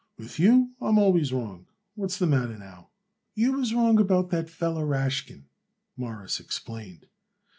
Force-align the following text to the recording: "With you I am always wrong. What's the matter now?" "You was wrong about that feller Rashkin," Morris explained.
"With 0.17 0.39
you 0.39 0.71
I 0.81 0.89
am 0.89 0.97
always 0.97 1.31
wrong. 1.31 1.67
What's 1.93 2.17
the 2.17 2.25
matter 2.25 2.57
now?" 2.57 2.89
"You 3.35 3.51
was 3.53 3.71
wrong 3.71 3.99
about 3.99 4.31
that 4.31 4.49
feller 4.49 4.83
Rashkin," 4.83 5.43
Morris 5.95 6.39
explained. 6.39 7.05